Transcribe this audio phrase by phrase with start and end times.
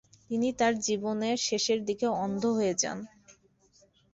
[0.27, 2.97] তিনি তার জীবনের শেষের দিকে অন্ধ হয়ে যান।